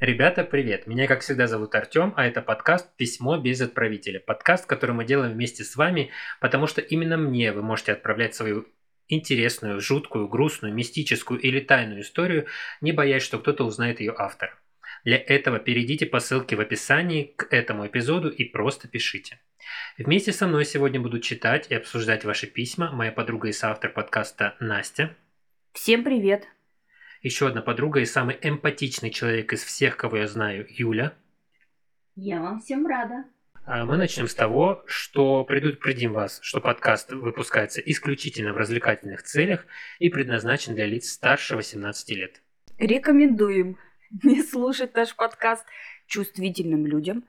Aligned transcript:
Ребята, 0.00 0.44
привет! 0.44 0.86
Меня, 0.86 1.08
как 1.08 1.22
всегда, 1.22 1.48
зовут 1.48 1.74
Артем, 1.74 2.14
а 2.16 2.24
это 2.24 2.40
подкаст 2.40 2.94
«Письмо 2.96 3.36
без 3.36 3.60
отправителя». 3.60 4.20
Подкаст, 4.20 4.64
который 4.64 4.92
мы 4.92 5.04
делаем 5.04 5.32
вместе 5.32 5.64
с 5.64 5.74
вами, 5.74 6.12
потому 6.40 6.68
что 6.68 6.80
именно 6.80 7.16
мне 7.16 7.50
вы 7.50 7.62
можете 7.62 7.92
отправлять 7.92 8.32
свою 8.32 8.68
интересную, 9.08 9.80
жуткую, 9.80 10.28
грустную, 10.28 10.72
мистическую 10.72 11.40
или 11.40 11.58
тайную 11.58 12.02
историю, 12.02 12.46
не 12.80 12.92
боясь, 12.92 13.24
что 13.24 13.40
кто-то 13.40 13.64
узнает 13.64 13.98
ее 13.98 14.14
автор. 14.16 14.62
Для 15.02 15.16
этого 15.16 15.58
перейдите 15.58 16.06
по 16.06 16.20
ссылке 16.20 16.54
в 16.54 16.60
описании 16.60 17.34
к 17.36 17.48
этому 17.52 17.84
эпизоду 17.84 18.28
и 18.28 18.44
просто 18.44 18.86
пишите. 18.86 19.40
Вместе 19.96 20.30
со 20.30 20.46
мной 20.46 20.64
сегодня 20.64 21.00
будут 21.00 21.24
читать 21.24 21.66
и 21.70 21.74
обсуждать 21.74 22.24
ваши 22.24 22.46
письма 22.46 22.92
моя 22.92 23.10
подруга 23.10 23.48
и 23.48 23.52
соавтор 23.52 23.92
подкаста 23.92 24.54
Настя. 24.60 25.16
Всем 25.72 26.04
привет! 26.04 26.46
Еще 27.22 27.48
одна 27.48 27.62
подруга 27.62 28.00
и 28.00 28.04
самый 28.04 28.38
эмпатичный 28.40 29.10
человек 29.10 29.52
из 29.52 29.62
всех, 29.62 29.96
кого 29.96 30.18
я 30.18 30.26
знаю, 30.26 30.66
Юля. 30.68 31.14
Я 32.14 32.40
вам 32.40 32.60
всем 32.60 32.86
рада. 32.86 33.24
А 33.64 33.84
мы 33.84 33.96
начнем 33.96 34.28
с 34.28 34.34
того, 34.34 34.82
что 34.86 35.44
предупредим 35.44 36.14
вас, 36.14 36.38
что 36.42 36.60
подкаст 36.60 37.12
выпускается 37.12 37.80
исключительно 37.80 38.54
в 38.54 38.56
развлекательных 38.56 39.22
целях 39.22 39.66
и 39.98 40.08
предназначен 40.08 40.74
для 40.74 40.86
лиц 40.86 41.10
старше 41.10 41.54
18 41.54 42.10
лет. 42.10 42.42
Рекомендуем 42.78 43.76
не 44.22 44.42
слушать 44.42 44.94
наш 44.94 45.14
подкаст 45.14 45.66
чувствительным 46.06 46.86
людям, 46.86 47.24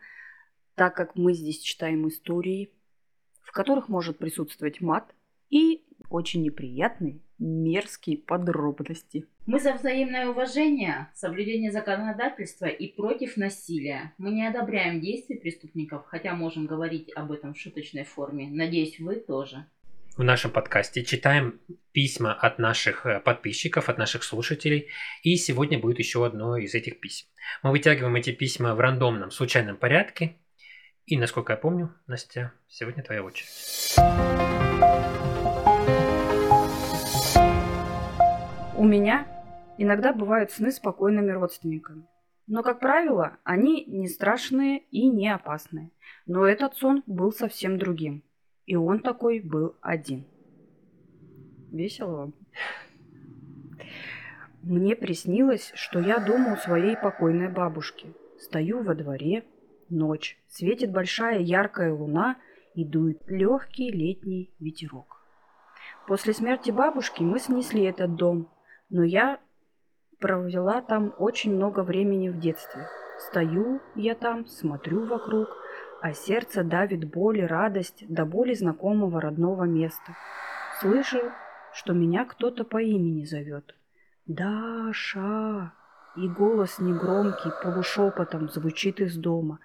так 0.75 0.95
как 0.95 1.15
мы 1.15 1.33
здесь 1.33 1.59
читаем 1.59 2.07
истории, 2.07 2.71
в 3.41 3.51
которых 3.51 3.89
может 3.89 4.17
присутствовать 4.17 4.79
мат 4.79 5.13
и 5.49 5.83
очень 6.09 6.43
неприятные 6.43 7.19
мерзкие 7.37 8.17
подробности. 8.17 9.25
Мы 9.49 9.59
за 9.59 9.73
взаимное 9.73 10.27
уважение, 10.27 11.07
соблюдение 11.15 11.71
законодательства 11.71 12.67
и 12.67 12.87
против 12.93 13.35
насилия. 13.35 14.13
Мы 14.19 14.29
не 14.29 14.45
одобряем 14.45 15.01
действий 15.01 15.37
преступников, 15.37 16.05
хотя 16.05 16.35
можем 16.35 16.67
говорить 16.67 17.09
об 17.15 17.31
этом 17.31 17.55
в 17.55 17.59
шуточной 17.59 18.03
форме. 18.03 18.47
Надеюсь, 18.47 18.99
вы 18.99 19.15
тоже. 19.15 19.65
В 20.15 20.21
нашем 20.21 20.51
подкасте 20.51 21.03
читаем 21.03 21.59
письма 21.93 22.31
от 22.31 22.59
наших 22.59 23.07
э, 23.07 23.19
подписчиков, 23.21 23.89
от 23.89 23.97
наших 23.97 24.21
слушателей. 24.21 24.89
И 25.23 25.35
сегодня 25.35 25.79
будет 25.79 25.97
еще 25.97 26.23
одно 26.23 26.55
из 26.55 26.75
этих 26.75 26.99
писем. 26.99 27.25
Мы 27.63 27.71
вытягиваем 27.71 28.15
эти 28.17 28.31
письма 28.31 28.75
в 28.75 28.79
рандомном, 28.79 29.31
случайном 29.31 29.77
порядке. 29.77 30.35
И, 31.07 31.17
насколько 31.17 31.53
я 31.53 31.57
помню, 31.57 31.91
Настя, 32.05 32.53
сегодня 32.67 33.01
твоя 33.01 33.23
очередь. 33.23 33.49
У 38.77 38.85
меня 38.85 39.38
иногда 39.81 40.13
бывают 40.13 40.51
сны 40.51 40.71
с 40.71 40.79
покойными 40.79 41.31
родственниками. 41.31 42.05
Но, 42.47 42.63
как 42.63 42.79
правило, 42.79 43.37
они 43.43 43.85
не 43.85 44.07
страшные 44.07 44.79
и 44.91 45.07
не 45.07 45.29
опасные. 45.33 45.91
Но 46.25 46.45
этот 46.45 46.75
сон 46.75 47.03
был 47.05 47.31
совсем 47.31 47.77
другим. 47.77 48.23
И 48.65 48.75
он 48.75 48.99
такой 48.99 49.39
был 49.39 49.75
один. 49.81 50.25
Весело 51.71 52.15
вам? 52.15 52.33
Мне 54.63 54.95
приснилось, 54.95 55.71
что 55.75 55.99
я 55.99 56.19
дома 56.19 56.53
у 56.53 56.57
своей 56.57 56.97
покойной 56.97 57.49
бабушки. 57.49 58.13
Стою 58.39 58.83
во 58.83 58.95
дворе, 58.95 59.45
ночь, 59.89 60.37
светит 60.47 60.91
большая 60.91 61.39
яркая 61.39 61.93
луна 61.93 62.37
и 62.73 62.83
дует 62.83 63.21
легкий 63.27 63.91
летний 63.91 64.53
ветерок. 64.59 65.21
После 66.07 66.33
смерти 66.33 66.71
бабушки 66.71 67.23
мы 67.23 67.39
снесли 67.39 67.83
этот 67.83 68.15
дом, 68.15 68.49
но 68.89 69.03
я 69.03 69.39
провела 70.19 70.81
там 70.81 71.13
очень 71.17 71.55
много 71.55 71.81
времени 71.81 72.29
в 72.29 72.39
детстве. 72.39 72.87
Стою 73.17 73.81
я 73.95 74.15
там, 74.15 74.45
смотрю 74.47 75.05
вокруг, 75.05 75.49
а 76.01 76.13
сердце 76.13 76.63
давит 76.63 77.09
боль 77.09 77.39
и 77.39 77.45
радость 77.45 78.05
до 78.07 78.25
боли 78.25 78.53
знакомого 78.53 79.19
родного 79.19 79.63
места. 79.63 80.15
Слышу, 80.79 81.19
что 81.73 81.93
меня 81.93 82.25
кто-то 82.25 82.63
по 82.63 82.81
имени 82.81 83.25
зовет. 83.25 83.75
«Даша!» 84.25 85.73
И 86.15 86.27
голос 86.27 86.79
негромкий, 86.79 87.51
полушепотом 87.63 88.49
звучит 88.49 88.99
из 88.99 89.17
дома. 89.17 89.59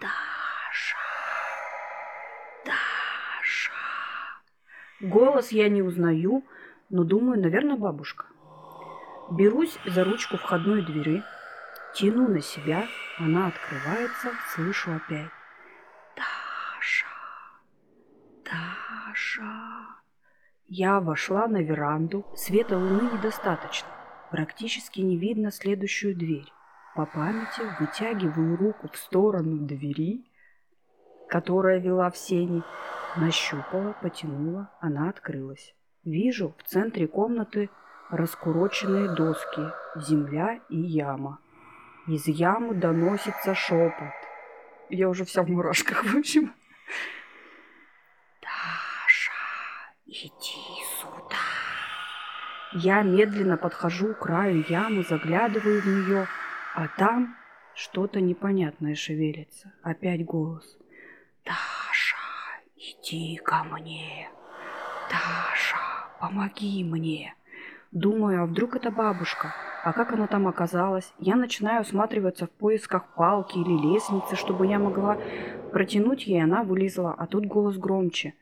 «Даша! 0.00 0.96
Даша!» 2.64 3.72
Голос 5.00 5.52
я 5.52 5.68
не 5.68 5.82
узнаю, 5.82 6.44
но 6.90 7.04
думаю, 7.04 7.40
наверное, 7.40 7.76
бабушка. 7.76 8.26
Берусь 9.30 9.78
за 9.86 10.04
ручку 10.04 10.36
входной 10.36 10.82
двери, 10.82 11.22
тяну 11.94 12.28
на 12.28 12.40
себя, 12.40 12.86
она 13.18 13.46
открывается, 13.48 14.30
слышу 14.54 14.92
опять. 14.92 15.30
Даша, 16.14 17.06
Даша. 18.44 20.02
Я 20.66 21.00
вошла 21.00 21.46
на 21.46 21.62
веранду, 21.62 22.26
света 22.36 22.76
луны 22.76 23.12
недостаточно. 23.12 23.88
Практически 24.30 25.00
не 25.00 25.16
видно 25.16 25.50
следующую 25.50 26.14
дверь. 26.14 26.52
По 26.94 27.06
памяти 27.06 27.62
вытягиваю 27.80 28.56
руку 28.56 28.88
в 28.92 28.96
сторону 28.96 29.66
двери, 29.66 30.30
которая 31.28 31.78
вела 31.80 32.10
в 32.10 32.16
сени, 32.16 32.62
нащупала, 33.16 33.94
потянула, 34.02 34.70
она 34.80 35.08
открылась. 35.08 35.74
Вижу 36.04 36.54
в 36.58 36.62
центре 36.64 37.08
комнаты 37.08 37.70
раскуроченные 38.10 39.08
доски, 39.14 39.72
земля 39.96 40.60
и 40.68 40.76
яма. 40.76 41.38
Из 42.06 42.26
ямы 42.26 42.74
доносится 42.74 43.54
шепот. 43.54 44.12
Я 44.90 45.08
уже 45.08 45.24
вся 45.24 45.42
в 45.42 45.48
мурашках, 45.48 46.04
в 46.04 46.18
общем. 46.18 46.52
Даша, 48.42 49.32
иди 50.06 50.84
сюда. 51.00 51.36
Я 52.72 53.02
медленно 53.02 53.56
подхожу 53.56 54.14
к 54.14 54.20
краю 54.20 54.64
ямы, 54.68 55.04
заглядываю 55.04 55.80
в 55.80 55.86
нее, 55.86 56.28
а 56.74 56.88
там 56.88 57.36
что-то 57.74 58.20
непонятное 58.20 58.94
шевелится. 58.94 59.72
Опять 59.82 60.24
голос. 60.24 60.76
Даша, 61.44 62.16
иди 62.76 63.36
ко 63.36 63.64
мне. 63.64 64.28
Даша, 65.10 65.78
помоги 66.20 66.84
мне. 66.84 67.34
Думаю, 67.94 68.42
а 68.42 68.46
вдруг 68.46 68.74
это 68.74 68.90
бабушка? 68.90 69.54
А 69.84 69.92
как 69.92 70.12
она 70.12 70.26
там 70.26 70.48
оказалась? 70.48 71.12
Я 71.20 71.36
начинаю 71.36 71.82
осматриваться 71.82 72.46
в 72.46 72.50
поисках 72.50 73.14
палки 73.14 73.56
или 73.56 73.92
лестницы, 73.92 74.34
чтобы 74.34 74.66
я 74.66 74.80
могла 74.80 75.16
протянуть 75.70 76.26
ей, 76.26 76.42
она 76.42 76.64
вылезла, 76.64 77.14
а 77.16 77.28
тут 77.28 77.46
голос 77.46 77.78
громче. 77.78 78.34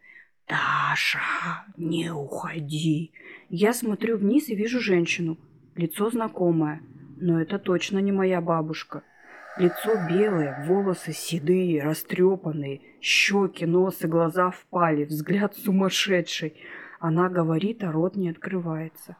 «Даша, 0.48 1.20
не 1.76 2.10
уходи!» 2.10 3.12
Я 3.50 3.74
смотрю 3.74 4.16
вниз 4.16 4.48
и 4.48 4.54
вижу 4.54 4.80
женщину. 4.80 5.36
Лицо 5.76 6.08
знакомое, 6.08 6.80
но 7.18 7.38
это 7.38 7.58
точно 7.58 7.98
не 7.98 8.10
моя 8.10 8.40
бабушка. 8.40 9.02
Лицо 9.58 9.92
белое, 10.08 10.64
волосы 10.66 11.12
седые, 11.12 11.82
растрепанные, 11.82 12.80
щеки, 13.02 13.66
нос 13.66 14.02
и 14.02 14.06
глаза 14.06 14.50
впали, 14.50 15.04
взгляд 15.04 15.54
сумасшедший. 15.54 16.56
Она 17.00 17.28
говорит, 17.28 17.84
а 17.84 17.92
рот 17.92 18.16
не 18.16 18.30
открывается. 18.30 19.16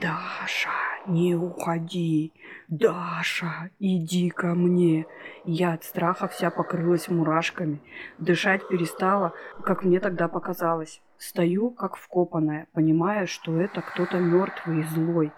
«Даша, 0.00 0.70
не 1.06 1.34
уходи! 1.34 2.32
Даша, 2.68 3.68
иди 3.78 4.30
ко 4.30 4.54
мне!» 4.54 5.04
Я 5.44 5.74
от 5.74 5.84
страха 5.84 6.28
вся 6.28 6.50
покрылась 6.50 7.08
мурашками. 7.08 7.82
Дышать 8.16 8.66
перестала, 8.68 9.34
как 9.62 9.84
мне 9.84 10.00
тогда 10.00 10.28
показалось. 10.28 11.02
Стою, 11.18 11.70
как 11.70 11.96
вкопанная, 11.96 12.68
понимая, 12.72 13.26
что 13.26 13.60
это 13.60 13.82
кто-то 13.82 14.18
мертвый 14.18 14.80
и 14.80 14.84
злой. 14.84 15.30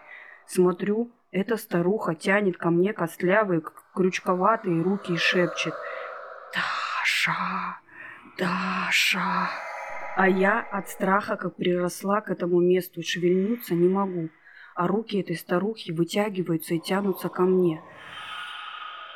Смотрю, 0.47 1.11
эта 1.33 1.57
старуха 1.57 2.15
тянет 2.15 2.57
ко 2.57 2.71
мне 2.71 2.93
костлявые, 2.93 3.61
крючковатые 3.93 4.83
руки 4.83 5.15
и 5.15 5.17
шепчет 5.17 5.75
«Даша! 6.55 7.81
Даша!» 8.39 9.49
А 10.17 10.29
я 10.29 10.61
от 10.61 10.89
страха, 10.89 11.35
как 11.35 11.57
приросла 11.57 12.21
к 12.21 12.31
этому 12.31 12.61
месту, 12.61 13.03
шевельнуться 13.03 13.75
не 13.75 13.89
могу 13.89 14.29
а 14.75 14.87
руки 14.87 15.21
этой 15.21 15.37
старухи 15.37 15.93
вытягиваются 15.93 16.75
и 16.75 16.81
тянутся 16.81 17.29
ко 17.29 17.43
мне. 17.43 17.83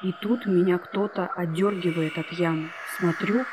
И 0.02 0.12
тут 0.22 0.46
меня 0.46 0.78
кто-то 0.78 1.26
отдергивает 1.26 2.16
от 2.19 2.31
ямы. 2.32 2.69
Смотрю, 2.99 3.44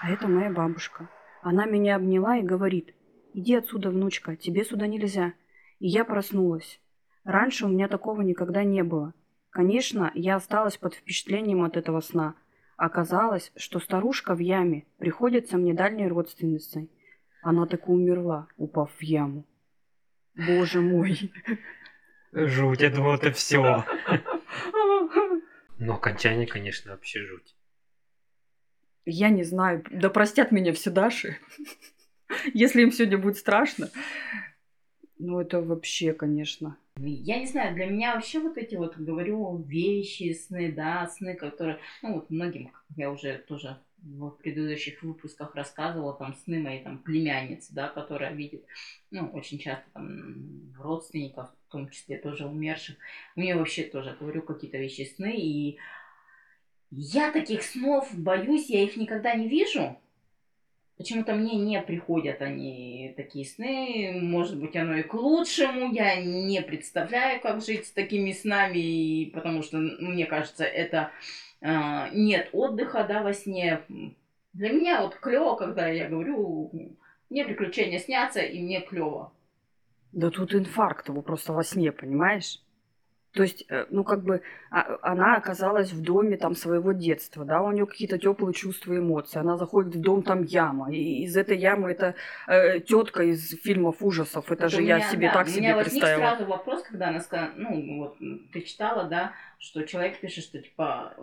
а 0.00 0.10
это 0.10 0.26
моя 0.26 0.50
бабушка. 0.50 1.08
Она 1.42 1.64
меня 1.64 1.96
обняла 1.96 2.36
и 2.38 2.42
говорит, 2.42 2.94
иди 3.34 3.54
отсюда, 3.54 3.90
внучка, 3.90 4.36
тебе 4.36 4.64
сюда 4.64 4.86
нельзя. 4.86 5.34
И 5.78 5.88
я 5.88 6.04
проснулась. 6.04 6.80
Раньше 7.24 7.66
у 7.66 7.68
меня 7.68 7.86
такого 7.86 8.22
никогда 8.22 8.64
не 8.64 8.82
было. 8.82 9.14
Конечно, 9.50 10.10
я 10.14 10.36
осталась 10.36 10.76
под 10.76 10.94
впечатлением 10.94 11.62
от 11.62 11.76
этого 11.76 12.00
сна. 12.00 12.34
Оказалось, 12.76 13.52
что 13.54 13.78
старушка 13.78 14.34
в 14.34 14.40
яме 14.40 14.86
приходится 14.98 15.56
мне 15.56 15.74
дальней 15.74 16.08
родственницей. 16.08 16.90
Она 17.42 17.66
так 17.66 17.88
и 17.88 17.92
умерла, 17.92 18.48
упав 18.56 18.90
в 18.90 19.02
яму. 19.02 19.44
Боже 20.34 20.80
мой. 20.80 21.32
Жуть, 22.32 22.80
я 22.80 22.90
думал, 22.90 23.14
это 23.14 23.32
все. 23.32 23.84
Но 25.78 25.94
окончание, 25.94 26.46
конечно, 26.46 26.92
вообще 26.92 27.24
жуть. 27.26 27.54
Я 29.04 29.30
не 29.30 29.42
знаю, 29.42 29.84
да 29.90 30.10
простят 30.10 30.52
меня 30.52 30.72
все 30.72 30.90
Даши. 30.90 31.38
Если 32.54 32.82
им 32.82 32.92
сегодня 32.92 33.18
будет 33.18 33.36
страшно. 33.36 33.90
Ну, 35.18 35.40
это 35.40 35.60
вообще, 35.60 36.12
конечно. 36.12 36.76
Я 36.96 37.38
не 37.38 37.46
знаю, 37.46 37.74
для 37.74 37.86
меня 37.86 38.14
вообще 38.14 38.38
вот 38.38 38.58
эти 38.58 38.74
вот, 38.76 38.96
говорю, 38.96 39.62
вещи, 39.62 40.32
сны, 40.32 40.72
да, 40.72 41.06
сны, 41.08 41.34
которые, 41.34 41.78
ну, 42.02 42.14
вот 42.14 42.30
многим, 42.30 42.72
я 42.96 43.10
уже 43.10 43.38
тоже 43.38 43.78
в 44.02 44.30
предыдущих 44.30 45.02
выпусках 45.02 45.54
рассказывала, 45.54 46.14
там, 46.14 46.34
сны 46.34 46.60
моей 46.60 46.82
там 46.82 46.98
племянницы, 46.98 47.72
да, 47.74 47.88
которая 47.88 48.32
видит, 48.32 48.64
ну, 49.10 49.30
очень 49.32 49.58
часто 49.58 49.84
там 49.92 50.74
родственников, 50.78 51.50
в 51.68 51.72
том 51.72 51.88
числе 51.88 52.18
тоже 52.18 52.46
умерших. 52.46 52.96
Мне 53.36 53.56
вообще 53.56 53.84
тоже, 53.84 54.16
говорю, 54.18 54.42
какие-то 54.42 54.78
вещи 54.78 55.10
сны, 55.16 55.34
и 55.36 55.78
я 56.90 57.32
таких 57.32 57.62
снов 57.62 58.08
боюсь, 58.14 58.68
я 58.68 58.82
их 58.82 58.96
никогда 58.96 59.34
не 59.34 59.48
вижу. 59.48 59.98
Почему-то 60.98 61.34
мне 61.34 61.56
не 61.56 61.80
приходят 61.80 62.42
они 62.42 63.14
такие 63.16 63.46
сны. 63.46 64.12
Может 64.20 64.60
быть, 64.60 64.76
оно 64.76 64.96
и 64.96 65.02
к 65.02 65.14
лучшему. 65.14 65.92
Я 65.92 66.20
не 66.20 66.60
представляю, 66.60 67.40
как 67.40 67.64
жить 67.64 67.86
с 67.86 67.92
такими 67.92 68.30
снами, 68.32 69.24
потому 69.30 69.62
что, 69.62 69.78
мне 69.78 70.26
кажется, 70.26 70.64
это 70.64 71.10
нет 71.62 72.48
отдыха 72.52 73.04
да, 73.04 73.22
во 73.22 73.32
сне. 73.32 73.80
Для 74.52 74.70
меня 74.70 75.02
вот 75.02 75.14
клево, 75.16 75.54
когда 75.56 75.88
я 75.88 76.08
говорю, 76.08 76.70
мне 77.30 77.44
приключения 77.44 77.98
снятся, 77.98 78.40
и 78.40 78.60
мне 78.60 78.80
клево. 78.80 79.32
Да 80.12 80.30
тут 80.30 80.54
инфаркт 80.54 81.08
его 81.08 81.22
просто 81.22 81.52
во 81.52 81.64
сне, 81.64 81.90
понимаешь? 81.92 82.60
То 83.32 83.42
есть, 83.42 83.64
э, 83.68 83.86
ну, 83.88 84.04
как 84.04 84.22
бы 84.24 84.42
а, 84.70 84.98
она 85.00 85.36
оказалась 85.36 85.90
в 85.90 86.02
доме 86.02 86.36
там 86.36 86.54
своего 86.54 86.92
детства, 86.92 87.46
да, 87.46 87.62
у 87.62 87.72
нее 87.72 87.86
какие-то 87.86 88.18
теплые 88.18 88.52
чувства, 88.52 88.96
эмоции. 88.96 89.38
Она 89.38 89.56
заходит 89.56 89.94
в 89.94 90.00
дом, 90.00 90.22
там 90.22 90.42
яма. 90.42 90.92
И 90.92 91.24
из 91.24 91.34
этой 91.36 91.56
ямы 91.56 91.90
это 91.90 92.14
э, 92.46 92.80
тетка 92.80 93.22
из 93.22 93.58
фильмов 93.62 93.96
ужасов. 94.00 94.52
Это, 94.52 94.66
это 94.66 94.76
же 94.76 94.82
я 94.82 94.98
меня, 94.98 95.10
себе 95.10 95.28
да, 95.28 95.32
так 95.32 95.48
себе 95.48 95.74
представила. 95.74 96.14
У 96.14 96.18
меня 96.18 96.18
возник 96.18 96.38
сразу 96.38 96.44
вопрос, 96.50 96.82
когда 96.82 97.08
она 97.08 97.20
сказала, 97.20 97.50
ну, 97.56 97.98
вот 97.98 98.18
ты 98.52 98.60
читала, 98.60 99.04
да, 99.04 99.32
что 99.58 99.82
человек 99.84 100.20
пишет, 100.20 100.44
что 100.44 100.60
типа 100.60 101.14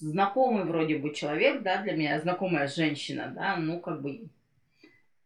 знакомый 0.00 0.64
вроде 0.64 0.98
бы 0.98 1.14
человек, 1.14 1.62
да, 1.62 1.80
для 1.82 1.92
меня 1.92 2.18
знакомая 2.18 2.66
женщина, 2.66 3.32
да, 3.34 3.56
ну, 3.56 3.78
как 3.78 4.02
бы. 4.02 4.22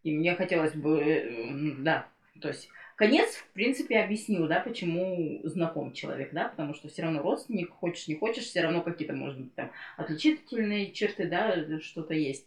И 0.03 0.15
мне 0.15 0.35
хотелось 0.35 0.75
бы, 0.75 1.01
э, 1.01 1.75
да, 1.79 2.07
то 2.43 2.49
есть 2.49 2.69
Конец, 2.97 3.35
в 3.35 3.49
принципе, 3.53 3.99
объяснил, 3.99 4.47
да, 4.47 4.61
почему 4.61 5.41
знаком 5.43 5.93
человек, 5.93 6.33
да, 6.33 6.49
потому 6.49 6.75
что 6.75 6.89
все 6.89 7.03
равно 7.03 7.23
родственник, 7.23 7.71
хочешь 7.73 8.07
не 8.07 8.15
хочешь, 8.15 8.45
все 8.45 8.61
равно 8.61 8.83
какие-то, 8.83 9.15
может 9.15 9.41
быть, 9.41 9.55
там 9.55 9.73
отличительные 9.97 10.93
черты, 10.93 11.29
да, 11.29 11.81
что-то 11.81 12.15
есть. 12.15 12.47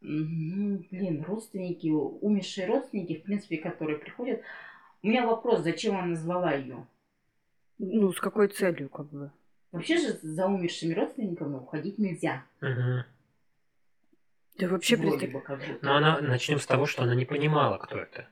Ну, 0.00 0.82
блин, 0.90 1.22
родственники, 1.22 1.88
умершие 1.88 2.66
родственники, 2.66 3.16
в 3.16 3.22
принципе, 3.24 3.58
которые 3.58 3.98
приходят. 3.98 4.40
У 5.02 5.08
меня 5.08 5.26
вопрос, 5.26 5.60
зачем 5.60 5.96
она 5.96 6.06
назвала 6.06 6.54
ее? 6.54 6.86
Ну, 7.78 8.12
с 8.12 8.20
какой 8.20 8.48
целью, 8.48 8.88
как 8.88 9.06
бы? 9.10 9.30
Вообще 9.72 9.98
же 9.98 10.18
за 10.22 10.46
умершими 10.46 10.94
родственниками 10.94 11.56
уходить 11.56 11.98
нельзя. 11.98 12.44
Угу. 12.62 13.04
Да 14.58 14.68
вообще, 14.68 14.96
Вроде 14.96 15.26
бы, 15.28 15.42
Но 15.82 15.96
она 15.96 16.20
начнем 16.20 16.58
с 16.58 16.66
того, 16.66 16.86
что 16.86 17.02
она 17.02 17.14
не 17.14 17.26
понимала, 17.26 17.78
кто 17.78 17.98
это. 17.98 18.26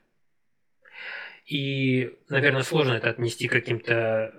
И, 1.48 2.14
наверное, 2.28 2.62
сложно 2.62 2.92
это 2.92 3.08
отнести 3.08 3.48
к 3.48 3.52
каким-то 3.52 4.34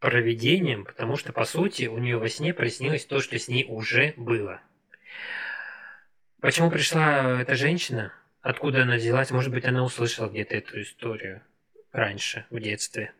проведением, 0.00 0.84
потому 0.84 1.16
что, 1.16 1.32
по 1.32 1.44
сути, 1.44 1.86
у 1.86 1.98
нее 1.98 2.18
во 2.18 2.28
сне 2.28 2.52
приснилось 2.52 3.04
то, 3.04 3.20
что 3.20 3.38
с 3.38 3.46
ней 3.46 3.64
уже 3.68 4.12
было. 4.16 4.60
Почему 6.40 6.68
пришла 6.68 7.40
эта 7.40 7.54
женщина? 7.54 8.12
Откуда 8.40 8.82
она 8.82 8.96
взялась? 8.96 9.30
Может 9.30 9.52
быть, 9.52 9.64
она 9.64 9.84
услышала 9.84 10.28
где-то 10.28 10.56
эту 10.56 10.82
историю 10.82 11.42
раньше, 11.92 12.44
в 12.50 12.58
детстве, 12.58 13.12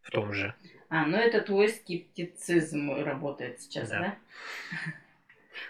в 0.00 0.10
том 0.10 0.32
же. 0.32 0.54
А, 0.88 1.06
ну 1.06 1.18
это 1.18 1.42
твой 1.42 1.68
скептицизм 1.68 2.92
работает 3.04 3.60
сейчас, 3.60 3.90
да? 3.90 4.00
да? 4.00 4.18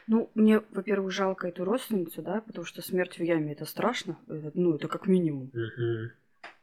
Ну, 0.06 0.30
мне, 0.34 0.60
во-первых, 0.70 1.10
жалко 1.10 1.48
эту 1.48 1.64
родственницу, 1.64 2.22
да, 2.22 2.42
потому 2.42 2.64
что 2.64 2.80
смерть 2.80 3.18
в 3.18 3.22
яме 3.24 3.52
это 3.52 3.64
страшно, 3.64 4.16
это, 4.28 4.52
ну, 4.54 4.76
это 4.76 4.86
как 4.86 5.08
минимум. 5.08 5.50
Угу. 5.52 6.12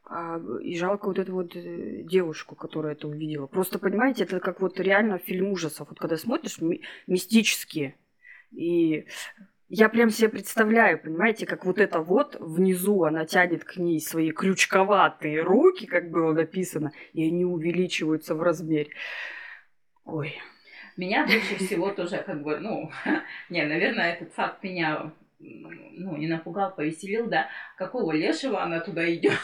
А, 0.09 0.39
и 0.61 0.77
жалко 0.77 1.07
вот 1.07 1.19
эту 1.19 1.33
вот 1.33 1.55
э, 1.55 2.01
девушку, 2.03 2.55
которая 2.55 2.93
это 2.93 3.07
увидела. 3.09 3.47
Просто, 3.47 3.77
понимаете, 3.77 4.23
это 4.23 4.39
как 4.39 4.61
вот 4.61 4.79
реально 4.79 5.17
фильм 5.17 5.51
ужасов. 5.51 5.89
Вот 5.89 5.99
когда 5.99 6.15
смотришь, 6.15 6.61
ми- 6.61 6.81
мистические. 7.07 7.95
И 8.51 9.05
я 9.67 9.89
прям 9.89 10.09
себе 10.09 10.29
представляю, 10.29 10.97
понимаете, 11.01 11.45
как 11.45 11.65
вот 11.65 11.77
это 11.77 11.99
вот 11.99 12.37
внизу 12.39 13.03
она 13.03 13.25
тянет 13.25 13.65
к 13.65 13.75
ней 13.75 13.99
свои 13.99 14.31
крючковатые 14.31 15.41
руки, 15.41 15.85
как 15.85 16.09
было 16.09 16.31
написано, 16.31 16.93
и 17.11 17.27
они 17.27 17.43
увеличиваются 17.43 18.33
в 18.33 18.41
размере. 18.41 18.91
Ой. 20.05 20.35
Меня 20.95 21.25
больше 21.25 21.57
всего 21.57 21.91
тоже 21.91 22.23
как 22.25 22.43
бы, 22.43 22.59
ну, 22.59 22.91
не, 23.49 23.65
наверное, 23.65 24.13
этот 24.13 24.33
факт 24.33 24.63
меня 24.63 25.11
ну, 25.39 26.15
не 26.15 26.27
напугал, 26.27 26.73
повеселил, 26.73 27.27
да. 27.27 27.49
Какого 27.77 28.13
лешего 28.13 28.63
она 28.63 28.79
туда 28.79 29.13
идет? 29.13 29.37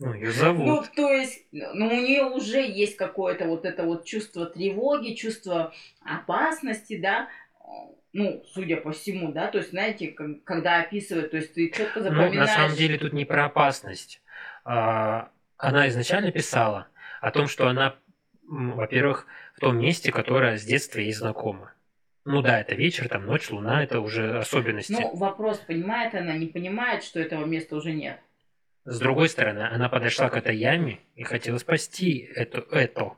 Ну, 0.00 0.14
ее 0.14 0.32
зовут. 0.32 0.66
Ну, 0.66 0.82
то 0.96 1.12
есть, 1.12 1.46
ну, 1.52 1.86
у 1.86 1.90
нее 1.90 2.24
уже 2.24 2.66
есть 2.66 2.96
какое-то 2.96 3.44
вот 3.44 3.66
это 3.66 3.84
вот 3.84 4.06
чувство 4.06 4.46
тревоги, 4.46 5.14
чувство 5.14 5.74
опасности, 6.02 6.96
да, 6.96 7.28
ну, 8.14 8.42
судя 8.48 8.78
по 8.78 8.92
всему, 8.92 9.30
да, 9.30 9.48
то 9.48 9.58
есть, 9.58 9.70
знаете, 9.70 10.08
когда 10.44 10.80
описывают, 10.80 11.30
то 11.30 11.36
есть 11.36 11.52
ты 11.52 11.70
четко 11.70 12.00
запоминаешь. 12.00 12.34
Ну, 12.34 12.40
на 12.40 12.46
самом 12.46 12.74
деле 12.76 12.98
тут 12.98 13.12
не 13.12 13.26
про 13.26 13.44
опасность. 13.44 14.22
А, 14.64 15.28
она 15.58 15.86
изначально 15.88 16.32
писала 16.32 16.88
о 17.20 17.30
том, 17.30 17.46
что 17.46 17.68
она, 17.68 17.94
во-первых, 18.42 19.26
в 19.54 19.60
том 19.60 19.78
месте, 19.78 20.10
которое 20.10 20.56
с 20.56 20.64
детства 20.64 20.98
ей 20.98 21.12
знакомо. 21.12 21.72
Ну 22.24 22.40
да, 22.40 22.58
это 22.60 22.74
вечер, 22.74 23.06
там 23.08 23.26
ночь, 23.26 23.50
луна, 23.50 23.82
это 23.82 24.00
уже 24.00 24.38
особенности. 24.38 24.92
Ну, 24.92 25.14
вопрос, 25.16 25.58
понимает 25.58 26.14
она, 26.14 26.36
не 26.36 26.46
понимает, 26.46 27.04
что 27.04 27.20
этого 27.20 27.44
места 27.44 27.76
уже 27.76 27.92
нет. 27.92 28.18
С 28.90 28.98
другой 28.98 29.28
стороны, 29.28 29.60
она 29.60 29.88
подошла 29.88 30.28
к 30.30 30.36
этой 30.36 30.56
яме 30.56 30.98
и 31.14 31.22
хотела 31.22 31.58
спасти 31.58 32.28
эту, 32.34 32.62
это. 32.72 33.12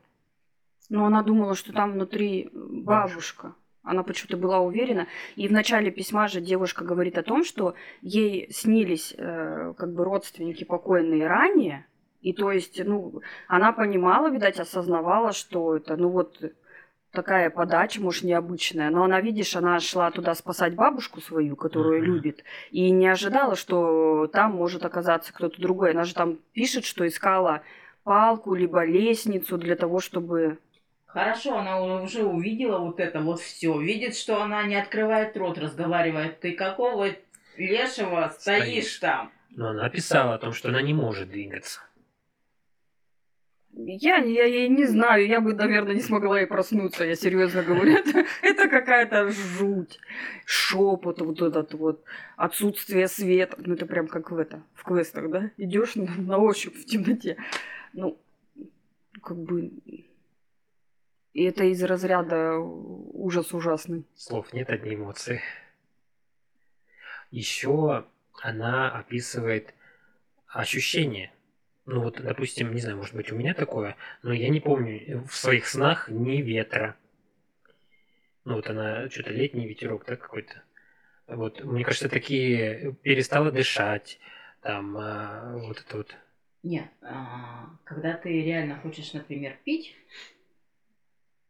Но 0.90 1.06
она 1.06 1.22
думала, 1.22 1.54
что 1.54 1.72
там 1.72 1.92
внутри 1.92 2.50
бабушка. 2.52 3.54
Она 3.82 4.02
почему-то 4.02 4.36
была 4.36 4.60
уверена. 4.60 5.06
И 5.34 5.48
в 5.48 5.52
начале 5.52 5.90
письма 5.90 6.28
же 6.28 6.42
девушка 6.42 6.84
говорит 6.84 7.16
о 7.16 7.22
том, 7.22 7.42
что 7.42 7.74
ей 8.02 8.52
снились 8.52 9.14
э, 9.16 9.72
как 9.78 9.94
бы 9.94 10.04
родственники 10.04 10.64
покойные 10.64 11.26
ранее. 11.26 11.86
И 12.20 12.34
то 12.34 12.52
есть, 12.52 12.78
ну, 12.84 13.22
она 13.48 13.72
понимала, 13.72 14.30
видать, 14.30 14.60
осознавала, 14.60 15.32
что 15.32 15.74
это, 15.74 15.96
ну 15.96 16.10
вот, 16.10 16.38
такая 17.12 17.50
подача, 17.50 18.00
может, 18.00 18.24
необычная. 18.24 18.90
Но 18.90 19.04
она, 19.04 19.20
видишь, 19.20 19.54
она 19.54 19.78
шла 19.80 20.10
туда 20.10 20.34
спасать 20.34 20.74
бабушку 20.74 21.20
свою, 21.20 21.54
которую 21.56 22.00
mm-hmm. 22.00 22.06
любит, 22.06 22.44
и 22.70 22.90
не 22.90 23.06
ожидала, 23.06 23.54
что 23.54 24.26
там 24.32 24.52
может 24.52 24.84
оказаться 24.84 25.32
кто-то 25.32 25.60
другой. 25.60 25.92
Она 25.92 26.04
же 26.04 26.14
там 26.14 26.38
пишет, 26.52 26.84
что 26.84 27.06
искала 27.06 27.62
палку, 28.02 28.54
либо 28.54 28.84
лестницу 28.84 29.58
для 29.58 29.76
того, 29.76 30.00
чтобы... 30.00 30.58
Хорошо, 31.06 31.58
она 31.58 31.80
уже 32.02 32.24
увидела 32.24 32.78
вот 32.78 32.98
это 32.98 33.20
вот 33.20 33.40
все. 33.40 33.78
Видит, 33.78 34.16
что 34.16 34.42
она 34.42 34.62
не 34.64 34.76
открывает 34.76 35.36
рот, 35.36 35.58
разговаривает. 35.58 36.40
Ты 36.40 36.52
какого 36.52 37.08
лешего 37.58 38.32
стоишь, 38.34 38.62
стоишь. 38.62 38.96
там? 38.98 39.32
Но 39.50 39.68
она 39.68 39.90
писала 39.90 40.34
о 40.34 40.38
том, 40.38 40.54
что 40.54 40.70
она 40.70 40.80
не 40.80 40.94
может 40.94 41.28
двигаться. 41.28 41.80
Я, 43.74 44.16
я, 44.16 44.44
я 44.44 44.68
не 44.68 44.84
знаю, 44.84 45.26
я 45.26 45.40
бы, 45.40 45.54
наверное, 45.54 45.94
не 45.94 46.02
смогла 46.02 46.42
и 46.42 46.46
проснуться, 46.46 47.04
я 47.04 47.16
серьезно 47.16 47.62
говорю. 47.62 47.96
Это, 47.96 48.26
это 48.42 48.68
какая-то 48.68 49.30
жуть. 49.30 49.98
Шепот 50.44 51.22
вот 51.22 51.40
этот 51.40 51.72
вот, 51.72 52.04
отсутствие 52.36 53.08
света. 53.08 53.56
Ну, 53.58 53.74
это 53.74 53.86
прям 53.86 54.08
как 54.08 54.30
в 54.30 54.38
это, 54.38 54.62
в 54.74 54.84
квестах, 54.84 55.30
да? 55.30 55.50
Идешь 55.56 55.94
на, 55.94 56.04
на 56.04 56.38
ощупь 56.38 56.76
в 56.76 56.84
темноте. 56.84 57.38
Ну, 57.94 58.20
как 59.22 59.38
бы... 59.38 59.72
И 61.32 61.44
это 61.44 61.64
из 61.64 61.82
разряда 61.82 62.58
ужас 62.58 63.54
ужасный. 63.54 64.04
Слов 64.14 64.52
нет, 64.52 64.68
одни 64.68 64.96
эмоции. 64.96 65.40
Еще 67.30 68.04
она 68.42 68.90
описывает 68.90 69.72
ощущения 70.46 71.32
ну 71.92 72.00
вот, 72.00 72.22
допустим, 72.22 72.74
не 72.74 72.80
знаю, 72.80 72.96
может 72.96 73.14
быть 73.14 73.30
у 73.32 73.36
меня 73.36 73.52
такое, 73.52 73.96
но 74.22 74.32
я 74.32 74.48
не 74.48 74.60
помню 74.60 75.26
в 75.28 75.36
своих 75.36 75.66
снах 75.66 76.08
ни 76.08 76.40
ветра. 76.40 76.96
Ну 78.46 78.54
вот 78.54 78.70
она, 78.70 79.10
что-то 79.10 79.30
летний 79.30 79.68
ветерок, 79.68 80.06
да, 80.06 80.16
какой-то. 80.16 80.62
Вот, 81.26 81.62
мне 81.62 81.84
кажется, 81.84 82.08
такие 82.08 82.94
перестала 83.02 83.52
дышать, 83.52 84.18
там, 84.62 84.96
а, 84.96 85.52
вот 85.58 85.80
это 85.80 85.98
вот. 85.98 86.16
Нет, 86.62 86.88
а, 87.02 87.68
когда 87.84 88.14
ты 88.14 88.42
реально 88.42 88.78
хочешь, 88.78 89.12
например, 89.12 89.58
пить, 89.62 89.94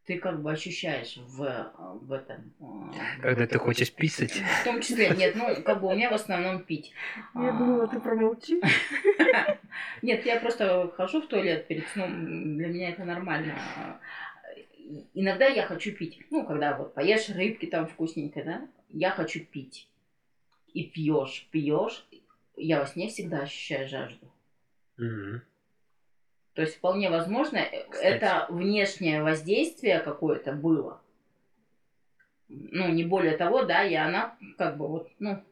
ты 0.06 0.18
как 0.18 0.42
бы 0.42 0.50
ощущаешь 0.52 1.16
в, 1.16 1.72
в 2.02 2.12
этом. 2.12 2.52
э, 2.60 3.20
Когда 3.20 3.46
ты 3.46 3.58
хочешь 3.58 3.92
писать. 3.92 4.32
В 4.60 4.64
том 4.64 4.80
числе, 4.80 5.10
нет, 5.10 5.34
ну, 5.36 5.62
как 5.62 5.80
бы 5.80 5.88
у 5.88 5.94
меня 5.94 6.10
в 6.10 6.14
основном 6.14 6.64
пить. 6.64 6.92
Я 7.34 7.50
А, 7.50 7.52
думала, 7.52 7.86
ты 7.86 8.00
промолчишь. 8.00 8.62
Нет, 10.02 10.26
я 10.26 10.40
просто 10.40 10.88
хожу 10.96 11.22
в 11.22 11.28
туалет 11.28 11.66
перед 11.68 11.88
сном, 11.88 12.56
для 12.56 12.68
меня 12.68 12.90
это 12.90 13.04
нормально. 13.04 13.54
Иногда 15.14 15.46
я 15.46 15.62
хочу 15.66 15.92
пить. 15.92 16.20
Ну, 16.30 16.44
когда 16.44 16.76
вот 16.76 16.94
поешь 16.94 17.28
рыбки 17.30 17.66
там 17.66 17.86
вкусненько, 17.86 18.42
да, 18.42 18.68
я 18.90 19.10
хочу 19.10 19.40
пить. 19.44 19.88
И 20.74 20.84
пьешь, 20.84 21.46
пьешь, 21.50 22.04
я 22.56 22.80
во 22.80 22.86
сне 22.86 23.08
всегда 23.08 23.42
ощущаю 23.42 23.88
жажду. 23.88 24.30
Мгм. 24.96 25.42
То 26.54 26.62
есть 26.62 26.76
вполне 26.76 27.08
возможно, 27.08 27.56
э, 27.56 27.84
Кстати. 27.88 28.06
это 28.06 28.46
внешнее 28.50 29.22
воздействие 29.22 30.00
какое-то 30.00 30.52
было. 30.52 31.00
Ну, 32.48 32.88
не 32.92 33.04
более 33.04 33.36
того, 33.36 33.62
да, 33.62 33.82
и 33.84 33.94
она 33.94 34.36
как 34.58 34.76
бы 34.76 34.86
вот, 34.86 35.10
ну, 35.18 35.42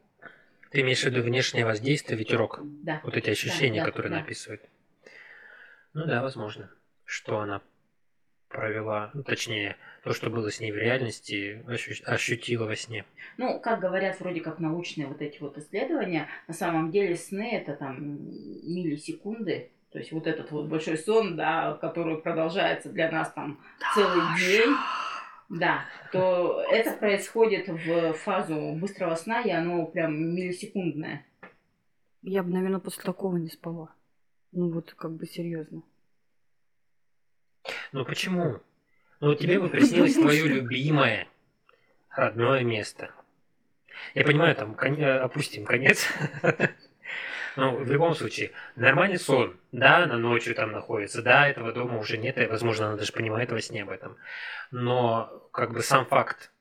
Ты 0.69 0.81
имеешь 0.81 1.01
в 1.01 1.05
виду 1.05 1.23
внешнее 1.23 1.65
воздействие, 1.65 2.17
ветерок? 2.19 2.59
да. 2.83 3.01
Вот 3.03 3.17
эти 3.17 3.31
ощущения, 3.31 3.79
да, 3.81 3.85
которые 3.87 4.11
да. 4.11 4.19
написывают. 4.19 4.61
Ну 5.93 6.05
да, 6.05 6.21
возможно. 6.21 6.69
Что 7.03 7.39
она 7.39 7.61
провела, 8.47 9.09
ну, 9.13 9.23
точнее, 9.23 9.77
то, 10.03 10.13
что 10.13 10.29
было 10.29 10.51
с 10.51 10.59
ней 10.59 10.71
в 10.71 10.77
реальности, 10.77 11.63
ощу- 11.67 12.03
ощутила 12.05 12.65
во 12.65 12.75
сне. 12.75 13.05
Ну, 13.37 13.59
как 13.59 13.79
говорят 13.79 14.19
вроде 14.19 14.41
как 14.41 14.59
научные 14.59 15.07
вот 15.07 15.21
эти 15.21 15.39
вот 15.39 15.57
исследования, 15.57 16.27
на 16.47 16.53
самом 16.53 16.91
деле 16.91 17.15
сны 17.15 17.49
это 17.53 17.75
там 17.75 17.97
миллисекунды. 18.23 19.71
То 19.91 19.99
есть 19.99 20.11
вот 20.13 20.25
этот 20.25 20.51
вот 20.51 20.67
большой 20.67 20.97
сон, 20.97 21.35
да, 21.35 21.73
который 21.73 22.17
продолжается 22.17 22.89
для 22.89 23.11
нас 23.11 23.31
там 23.33 23.59
целый 23.93 24.21
день, 24.39 24.73
да, 25.49 25.85
то 26.13 26.63
это 26.71 26.93
происходит 26.93 27.67
в 27.67 28.13
фазу 28.13 28.73
быстрого 28.73 29.15
сна, 29.15 29.41
и 29.41 29.49
оно 29.49 29.85
прям 29.85 30.13
миллисекундное. 30.15 31.25
Я 32.21 32.43
бы, 32.43 32.51
наверное, 32.51 32.79
после 32.79 33.03
такого 33.03 33.35
не 33.35 33.49
спала. 33.49 33.93
Ну 34.53 34.69
вот 34.71 34.93
как 34.93 35.11
бы 35.11 35.25
серьезно. 35.25 35.83
Ну 37.91 38.05
почему? 38.05 38.61
Ну 39.19 39.35
тебе 39.35 39.59
бы 39.59 39.69
приснилось 39.69 40.13
твое 40.13 40.47
любимое 40.47 41.27
родное 42.09 42.63
место. 42.63 43.11
Я 44.15 44.23
понимаю, 44.23 44.55
там 44.55 44.73
кон- 44.73 44.99
э, 44.99 45.19
опустим 45.19 45.65
конец. 45.65 46.07
Но 47.55 47.75
в 47.75 47.91
любом 47.91 48.15
случае, 48.15 48.51
нормальный 48.75 49.19
сон, 49.19 49.57
да, 49.71 50.05
на 50.05 50.17
ночью 50.17 50.55
там 50.55 50.71
находится, 50.71 51.21
да, 51.21 51.47
этого 51.47 51.73
дома 51.73 51.99
уже 51.99 52.17
нет, 52.17 52.37
и, 52.37 52.45
возможно, 52.45 52.87
она 52.87 52.97
даже 52.97 53.11
понимает 53.11 53.51
во 53.51 53.61
сне 53.61 53.83
об 53.83 53.89
этом. 53.89 54.17
Но 54.71 55.49
как 55.51 55.73
бы 55.73 55.81
сам 55.81 56.05
факт, 56.05 56.51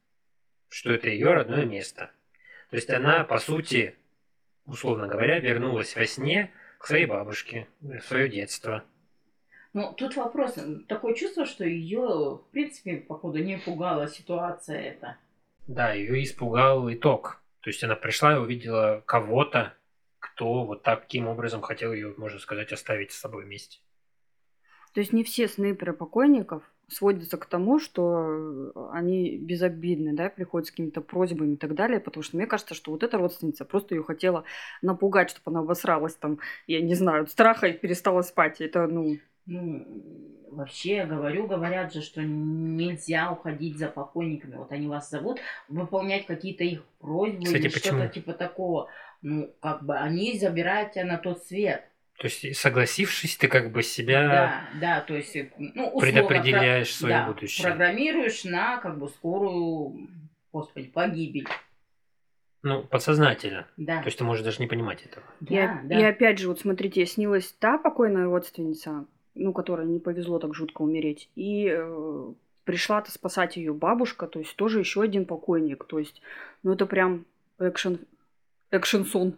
что 0.68 0.92
это 0.92 1.09
ее 1.09 1.32
родное 1.32 1.64
место. 1.64 2.11
То 2.70 2.76
есть 2.76 2.90
она, 2.90 3.25
по 3.25 3.38
сути, 3.38 3.97
условно 4.66 5.06
говоря, 5.06 5.38
вернулась 5.38 5.94
во 5.97 6.06
сне 6.06 6.52
к 6.78 6.87
своей 6.87 7.06
бабушке, 7.06 7.68
в 7.80 8.00
свое 8.00 8.28
детство. 8.28 8.85
Ну, 9.73 9.92
тут 9.92 10.16
вопрос. 10.16 10.59
Такое 10.88 11.14
чувство, 11.14 11.47
что 11.47 11.64
ее, 11.64 12.00
в 12.00 12.44
принципе, 12.50 12.97
походу, 12.97 13.38
не 13.38 13.59
пугала 13.59 14.09
ситуация 14.09 14.80
эта. 14.80 15.16
Да, 15.68 15.92
ее 15.92 16.25
испугал 16.25 16.92
итог. 16.92 17.40
То 17.61 17.70
есть 17.70 17.85
она 17.85 17.94
пришла 17.94 18.35
и 18.35 18.38
увидела 18.38 19.02
кого-то, 19.06 19.75
кто 20.20 20.64
вот 20.64 20.82
таким 20.82 21.26
образом 21.26 21.62
хотел 21.62 21.92
ее, 21.92 22.14
можно 22.16 22.38
сказать, 22.38 22.72
оставить 22.72 23.12
с 23.12 23.18
собой 23.18 23.44
вместе. 23.44 23.80
То 24.92 25.00
есть 25.00 25.12
не 25.12 25.24
все 25.24 25.48
сны 25.48 25.74
про 25.74 25.92
покойников 25.92 26.62
сводятся 26.88 27.36
к 27.36 27.46
тому, 27.46 27.78
что 27.78 28.72
они 28.92 29.38
безобидны, 29.38 30.12
да, 30.12 30.28
приходят 30.28 30.66
с 30.66 30.70
какими-то 30.70 31.00
просьбами 31.00 31.54
и 31.54 31.56
так 31.56 31.74
далее, 31.74 32.00
потому 32.00 32.22
что 32.24 32.36
мне 32.36 32.46
кажется, 32.46 32.74
что 32.74 32.90
вот 32.90 33.04
эта 33.04 33.16
родственница 33.16 33.64
просто 33.64 33.94
ее 33.94 34.02
хотела 34.02 34.44
напугать, 34.82 35.30
чтобы 35.30 35.52
она 35.52 35.60
обосралась 35.60 36.16
там, 36.16 36.40
я 36.66 36.80
не 36.80 36.94
знаю, 36.94 37.22
от 37.22 37.30
страха 37.30 37.68
и 37.68 37.78
перестала 37.78 38.22
спать. 38.22 38.60
Это, 38.60 38.88
ну, 38.88 39.18
Ну, 39.47 39.85
вообще, 40.50 41.04
говорю, 41.04 41.47
говорят 41.47 41.92
же, 41.92 42.02
что 42.02 42.23
нельзя 42.23 43.32
уходить 43.32 43.78
за 43.78 43.88
покойниками. 43.88 44.56
Вот 44.56 44.70
они 44.73 44.87
вас 44.87 45.11
зовут, 45.11 45.40
выполнять 45.68 46.26
какие-то 46.26 46.64
их 46.64 46.85
просьбы 47.00 47.44
Кстати, 47.44 47.62
или 47.62 47.68
почему? 47.68 47.99
что-то 48.00 48.14
типа 48.14 48.32
такого. 48.35 48.88
Ну, 49.23 49.52
как 49.61 49.82
бы 49.85 49.97
они 49.97 50.38
забирают 50.38 50.92
тебя 50.92 51.04
на 51.04 51.18
тот 51.18 51.42
свет. 51.44 51.85
То 52.18 52.26
есть, 52.26 52.56
согласившись, 52.56 53.37
ты 53.38 53.49
как 53.49 53.73
бы 53.73 53.82
себя 53.82 54.28
Да, 54.28 54.78
да, 54.80 55.00
то 55.00 55.16
есть, 55.16 55.35
ну, 55.56 55.87
условно, 55.88 56.00
предопределяешь 56.00 56.88
про- 56.88 56.99
свое 56.99 57.14
да, 57.14 57.26
будущее. 57.26 57.66
программируешь 57.66 58.44
на 58.44 58.76
как 58.76 58.99
бы 58.99 59.09
скорую, 59.09 60.09
господи, 60.52 60.88
погибель. 60.88 61.49
Ну, 62.62 62.82
подсознательно. 62.82 63.66
Да, 63.78 64.00
То 64.00 64.06
есть 64.09 64.18
ты 64.18 64.25
можешь 64.25 64.44
даже 64.44 64.59
не 64.61 64.66
понимать 64.66 65.02
этого. 65.02 65.25
И, 65.49 65.54
да, 65.54 65.64
оп- 65.80 65.88
да. 65.88 65.99
и 65.99 66.02
опять 66.02 66.38
же, 66.38 66.49
вот 66.49 66.61
смотрите, 66.61 67.06
снилась 67.06 67.50
та 67.59 67.78
покойная 67.78 68.25
родственница, 68.25 69.06
ну, 69.34 69.52
которой 69.52 69.87
не 69.87 69.99
повезло 69.99 70.38
так 70.38 70.54
жутко 70.54 70.82
умереть, 70.82 71.28
и 71.34 71.68
э, 71.70 72.32
пришла-то 72.64 73.10
спасать 73.10 73.56
ее 73.56 73.72
бабушка, 73.72 74.26
то 74.26 74.38
есть 74.38 74.56
тоже 74.56 74.78
еще 74.78 75.02
один 75.02 75.25
покойник, 75.26 75.84
то 75.84 75.99
есть, 75.99 76.22
ну, 76.62 76.72
это 76.72 76.87
прям 76.87 77.26
экшен, 77.58 78.00
экшен-сон. 78.70 79.34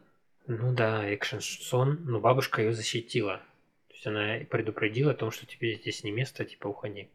Ну 0.46 0.74
да, 0.74 1.14
экшен 1.14 1.40
сон, 1.40 2.00
но 2.04 2.20
бабушка 2.20 2.62
ее 2.62 2.72
защитила. 2.72 3.40
То 3.88 3.94
есть 3.94 4.06
она 4.06 4.44
предупредила 4.50 5.12
о 5.12 5.14
том, 5.14 5.30
что 5.30 5.46
тебе 5.46 5.76
здесь 5.76 6.02
не 6.04 6.10
место, 6.10 6.44
типа 6.44 6.66
уходи. 6.68 7.08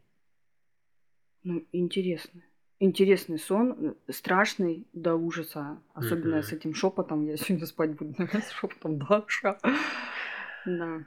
Ну, 1.44 1.64
интересно. 1.72 2.42
Интересный 2.80 3.38
сон, 3.38 3.96
э, 4.08 4.12
страшный 4.12 4.86
до 4.92 5.14
ужаса, 5.14 5.78
особенно 5.94 6.36
Мгм. 6.36 6.42
с 6.44 6.52
этим 6.52 6.74
шепотом. 6.74 7.26
Я 7.26 7.36
сегодня 7.36 7.66
спать 7.66 7.90
буду 7.96 8.14
наверное, 8.16 8.42
с 8.42 8.50
шепотом 8.50 8.98
Даша. 8.98 9.58
Да. 10.66 11.04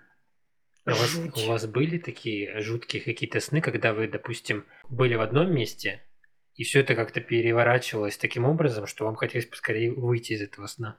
А 0.85 0.91
у 0.91 0.95
вас, 0.95 1.15
у 1.15 1.47
вас 1.47 1.67
были 1.67 1.97
такие 1.97 2.59
жуткие 2.61 3.03
какие-то 3.03 3.39
сны, 3.39 3.61
когда 3.61 3.93
вы, 3.93 4.07
допустим, 4.07 4.65
были 4.89 5.15
в 5.15 5.21
одном 5.21 5.53
месте, 5.53 6.01
и 6.55 6.63
все 6.63 6.79
это 6.81 6.95
как-то 6.95 7.21
переворачивалось 7.21 8.17
таким 8.17 8.45
образом, 8.45 8.87
что 8.87 9.05
вам 9.05 9.15
хотелось 9.15 9.45
поскорее 9.45 9.91
выйти 9.91 10.33
из 10.33 10.41
этого 10.41 10.67
сна? 10.67 10.97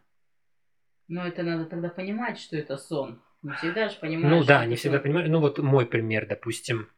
Но 1.08 1.26
это 1.26 1.42
надо 1.42 1.66
тогда 1.66 1.88
понимать, 1.88 2.38
что 2.38 2.56
это 2.56 2.76
сон. 2.76 3.22
Не 3.42 3.52
всегда 3.54 3.88
же 3.88 3.96
понимаешь. 3.98 4.30
Ну 4.30 4.44
да, 4.44 4.64
не 4.66 4.76
всегда 4.76 4.98
сон. 4.98 5.02
понимаю. 5.02 5.30
Ну 5.30 5.40
вот 5.40 5.58
мой 5.58 5.84
пример, 5.84 6.26
допустим, 6.26 6.88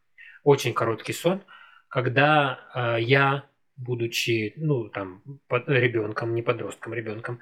очень 0.43 0.75
короткий 0.75 1.14
сон, 1.14 1.43
когда 1.88 2.61
э, 2.75 3.00
я, 3.00 3.49
будучи, 3.76 4.53
ну 4.57 4.91
там, 4.91 5.23
ребенком, 5.49 6.35
не 6.35 6.43
подростком, 6.43 6.93
ребенком, 6.93 7.41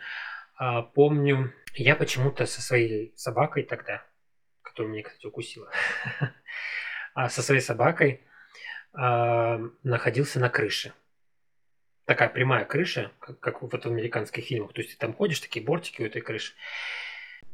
а, 0.57 0.83
помню, 0.83 1.53
я 1.75 1.97
почему-то 1.97 2.47
со 2.47 2.63
своей 2.63 3.13
собакой 3.17 3.65
тогда, 3.65 4.05
которая 4.73 4.93
меня, 4.93 5.03
кстати, 5.03 5.27
укусила, 5.27 5.71
а, 7.15 7.29
со 7.29 7.43
своей 7.43 7.61
собакой 7.61 8.23
а, 8.93 9.61
находился 9.83 10.41
на 10.41 10.49
крыше. 10.49 10.93
Такая 12.07 12.29
прямая 12.29 12.65
крыша, 12.65 13.13
как, 13.21 13.39
как 13.39 13.63
вот 13.63 13.73
в 13.73 13.87
американских 13.87 14.45
фильмах. 14.45 14.73
То 14.73 14.81
есть 14.81 14.93
ты 14.93 14.99
там 14.99 15.15
ходишь, 15.15 15.41
такие 15.41 15.65
бортики 15.65 16.03
у 16.03 16.07
этой 16.07 16.23
крыши. 16.23 16.55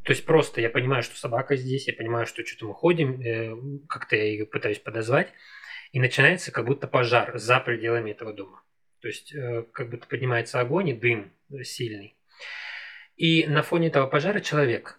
То 0.04 0.12
есть 0.12 0.24
просто 0.24 0.60
я 0.60 0.70
понимаю, 0.70 1.02
что 1.02 1.16
собака 1.16 1.56
здесь, 1.56 1.88
я 1.88 1.92
понимаю, 1.92 2.26
что 2.26 2.46
что-то 2.46 2.66
мы 2.66 2.74
ходим, 2.74 3.20
э, 3.20 3.84
как-то 3.88 4.16
я 4.16 4.24
ее 4.24 4.46
пытаюсь 4.46 4.78
подозвать, 4.78 5.32
и 5.92 6.00
начинается 6.00 6.52
как 6.52 6.64
будто 6.64 6.86
пожар 6.86 7.36
за 7.38 7.60
пределами 7.60 8.12
этого 8.12 8.32
дома. 8.32 8.62
То 9.00 9.08
есть 9.08 9.34
э, 9.34 9.64
как 9.72 9.90
будто 9.90 10.06
поднимается 10.06 10.60
огонь 10.60 10.88
и 10.90 10.94
дым 10.94 11.32
сильный. 11.62 12.16
И 13.16 13.46
на 13.46 13.62
фоне 13.62 13.88
этого 13.88 14.06
пожара 14.06 14.40
человек, 14.40 14.97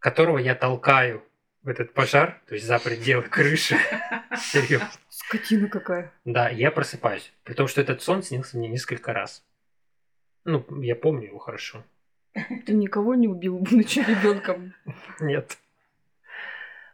которого 0.00 0.38
я 0.38 0.54
толкаю 0.54 1.22
в 1.62 1.68
этот 1.68 1.92
пожар, 1.92 2.42
то 2.48 2.54
есть 2.54 2.66
за 2.66 2.78
пределы 2.78 3.22
крыши. 3.22 3.76
Серьезно. 4.36 4.90
Скотина 5.08 5.68
какая. 5.68 6.12
Да, 6.24 6.48
я 6.48 6.70
просыпаюсь. 6.70 7.32
При 7.44 7.54
том, 7.54 7.68
что 7.68 7.80
этот 7.80 8.02
сон 8.02 8.22
снился 8.22 8.56
мне 8.56 8.68
несколько 8.68 9.12
раз. 9.12 9.44
Ну, 10.44 10.64
я 10.80 10.96
помню 10.96 11.26
его 11.28 11.38
хорошо. 11.38 11.84
Ты 12.32 12.72
никого 12.72 13.14
не 13.14 13.28
убил, 13.28 13.58
будучи 13.58 13.98
ребенком. 14.00 14.74
Нет. 15.20 15.58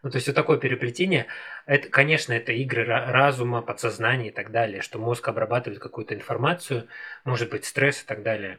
Ну, 0.02 0.10
то 0.10 0.16
есть 0.16 0.28
вот 0.28 0.36
такое 0.36 0.58
переплетение, 0.58 1.26
это, 1.64 1.88
конечно, 1.88 2.32
это 2.32 2.52
игры 2.52 2.84
ра- 2.84 3.10
разума, 3.10 3.60
подсознания 3.60 4.28
и 4.28 4.32
так 4.32 4.50
далее, 4.52 4.80
что 4.80 4.98
мозг 4.98 5.26
обрабатывает 5.26 5.80
какую-то 5.80 6.14
информацию, 6.14 6.88
может 7.24 7.50
быть, 7.50 7.64
стресс 7.64 8.02
и 8.02 8.06
так 8.06 8.22
далее. 8.22 8.58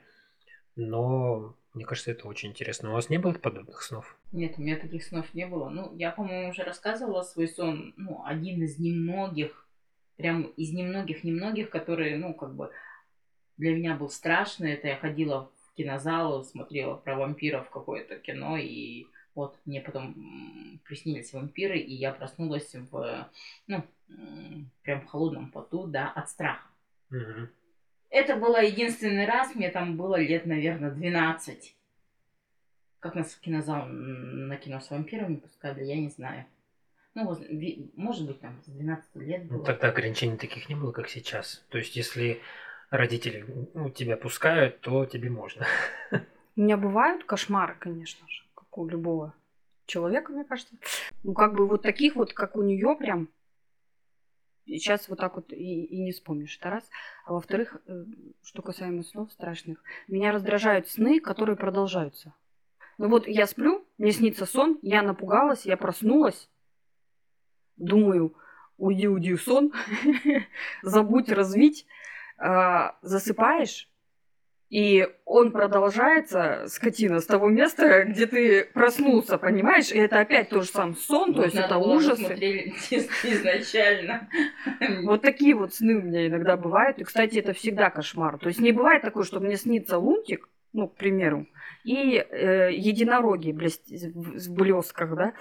Но 0.75 1.55
мне 1.77 1.85
кажется, 1.85 2.11
это 2.11 2.27
очень 2.27 2.49
интересно. 2.49 2.89
У 2.89 2.93
вас 2.93 3.09
не 3.09 3.17
было 3.17 3.31
подобных 3.31 3.81
снов? 3.81 4.17
Нет, 4.33 4.57
у 4.57 4.61
меня 4.61 4.75
таких 4.75 5.03
снов 5.03 5.33
не 5.33 5.47
было. 5.47 5.69
Ну, 5.69 5.95
я, 5.95 6.11
по-моему, 6.11 6.49
уже 6.49 6.63
рассказывала 6.63 7.23
свой 7.23 7.47
сон. 7.47 7.93
Ну, 7.95 8.21
один 8.25 8.61
из 8.63 8.77
немногих, 8.79 9.65
прям 10.17 10.43
из 10.43 10.73
немногих-немногих, 10.73 11.69
которые, 11.69 12.17
ну, 12.17 12.33
как 12.33 12.53
бы 12.55 12.71
для 13.57 13.75
меня 13.75 13.95
был 13.95 14.09
страшный. 14.09 14.73
Это 14.73 14.87
я 14.87 14.97
ходила 14.97 15.49
в 15.67 15.73
кинозал, 15.75 16.43
смотрела 16.43 16.95
про 16.95 17.15
вампиров 17.15 17.69
какое-то 17.69 18.17
кино, 18.17 18.57
и 18.57 19.05
Вот, 19.37 19.55
мне 19.65 19.81
потом 19.81 20.15
приснились 20.83 21.31
вампиры, 21.31 21.77
и 21.77 21.93
я 21.93 22.11
проснулась 22.11 22.73
в, 22.73 23.29
ну, 23.67 23.83
прям 24.81 25.01
в 25.01 25.05
холодном 25.05 25.51
поту, 25.51 25.85
да, 25.85 26.09
от 26.09 26.27
страха. 26.27 26.67
Угу. 27.11 27.47
Это 28.09 28.35
было 28.35 28.61
единственный 28.61 29.25
раз, 29.25 29.53
мне 29.55 29.69
там 29.69 29.97
было 29.97 30.19
лет, 30.19 30.45
наверное, 30.45 30.91
12. 30.91 31.75
Как 32.99 33.15
нас 33.15 33.33
в 33.33 33.39
кинозал 33.39 33.85
на 33.87 34.57
кино 34.57 34.79
с 34.79 34.89
вампирами 34.89 35.35
пускали, 35.35 35.83
я 35.83 35.97
не 35.97 36.09
знаю. 36.09 36.45
Ну, 37.13 37.23
может 37.95 38.27
быть, 38.27 38.39
там 38.41 38.61
с 38.63 38.69
12 38.69 39.15
лет 39.15 39.43
ну, 39.43 39.49
было. 39.49 39.57
Ну, 39.57 39.63
тогда 39.63 39.89
ограничений 39.89 40.37
таких 40.37 40.69
не 40.69 40.75
было, 40.75 40.91
как 40.91 41.09
сейчас. 41.09 41.65
То 41.69 41.77
есть, 41.77 41.95
если 41.95 42.41
родители 42.89 43.45
ну, 43.73 43.89
тебя 43.89 44.17
пускают, 44.17 44.79
то 44.81 45.05
тебе 45.05 45.29
можно. 45.29 45.65
У 46.55 46.61
меня 46.61 46.77
бывают 46.77 47.23
кошмары, 47.23 47.75
конечно 47.79 48.27
же 48.27 48.47
у 48.77 48.87
любого 48.87 49.33
человека, 49.85 50.31
мне 50.31 50.43
кажется. 50.43 50.75
Ну, 51.23 51.33
как 51.33 51.55
бы 51.55 51.67
вот 51.67 51.81
таких 51.81 52.15
вот, 52.15 52.33
как 52.33 52.55
у 52.55 52.61
нее 52.61 52.95
прям, 52.97 53.29
сейчас 54.67 55.09
вот 55.09 55.19
так 55.19 55.35
вот 55.35 55.51
и, 55.51 55.83
и 55.85 56.01
не 56.01 56.11
вспомнишь, 56.11 56.57
это 56.59 56.69
раз. 56.69 56.89
А 57.25 57.33
во-вторых, 57.33 57.77
э, 57.87 58.05
что 58.43 58.61
касаемо 58.61 59.03
снов 59.03 59.31
страшных, 59.31 59.81
меня 60.07 60.31
раздражают 60.31 60.87
сны, 60.89 61.19
которые 61.19 61.55
продолжаются. 61.55 62.33
Ну 62.97 63.09
вот 63.09 63.27
я 63.27 63.47
сплю, 63.47 63.85
мне 63.97 64.11
снится 64.11 64.45
сон, 64.45 64.79
я 64.81 65.01
напугалась, 65.01 65.65
я 65.65 65.77
проснулась, 65.77 66.49
думаю, 67.77 68.35
уйди, 68.77 69.07
уйди, 69.07 69.35
сон, 69.37 69.71
забудь 70.81 71.29
развить, 71.29 71.85
а, 72.37 72.97
засыпаешь, 73.01 73.89
и 74.69 75.07
он 75.25 75.51
продолжается, 75.51 76.65
скотина, 76.67 77.21
с 77.21 77.25
того 77.25 77.47
места, 77.47 78.03
где 78.03 78.27
ты 78.27 78.65
проснулся, 78.65 79.37
понимаешь? 79.37 79.91
И 79.91 79.97
это 79.97 80.19
опять 80.19 80.49
тот 80.49 80.65
же 80.65 80.69
сам 80.69 80.95
сон, 80.95 81.33
то 81.33 81.43
есть 81.43 81.55
это 81.55 81.77
ужасы. 81.77 82.33
изначально. 82.91 84.29
Вот 85.03 85.21
такие 85.21 85.55
вот 85.55 85.73
сны 85.73 85.95
у 85.95 86.01
меня 86.01 86.27
иногда 86.27 86.57
бывают. 86.57 86.99
И, 86.99 87.05
кстати, 87.05 87.37
это 87.37 87.53
всегда 87.53 87.89
кошмар. 87.89 88.37
То 88.37 88.49
есть 88.49 88.59
не 88.59 88.73
бывает 88.73 89.03
такое, 89.03 89.23
что 89.23 89.39
мне 89.39 89.55
снится 89.55 89.99
лунтик, 89.99 90.49
ну, 90.73 90.89
к 90.89 90.95
примеру, 90.95 91.47
и 91.85 92.17
э, 92.17 92.71
единороги 92.73 93.53
блест... 93.53 93.87
в 93.87 94.53
блесках, 94.53 95.15
да. 95.15 95.33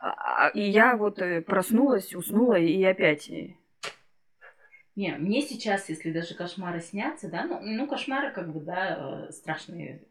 А, 0.00 0.48
и 0.48 0.62
я 0.62 0.96
вот 0.96 1.20
э, 1.20 1.42
проснулась, 1.42 2.14
уснула, 2.14 2.58
и 2.58 2.82
опять 2.84 3.30
не, 5.00 5.16
мне 5.16 5.40
сейчас, 5.40 5.88
если 5.88 6.12
даже 6.12 6.34
кошмары 6.34 6.80
снятся, 6.80 7.30
да, 7.30 7.44
ну, 7.44 7.60
ну 7.62 7.86
кошмары, 7.86 8.30
как 8.32 8.52
бы, 8.52 8.60
да, 8.60 9.26
э, 9.28 9.32
страшные 9.32 10.02